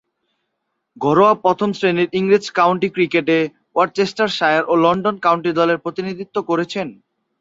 ঘরোয়া 0.97 1.33
প্রথম-শ্রেণীর 1.43 2.09
ইংরেজ 2.13 2.45
কাউন্টি 2.51 2.89
ক্রিকেটে 2.95 3.37
ওরচেস্টারশায়ার 3.75 4.63
ও 4.67 4.73
লন্ডন 4.83 5.15
কাউন্টি 5.25 5.51
দলের 5.59 5.81
প্রতিনিধিত্ব 5.83 6.35
করেছেন। 6.49 6.87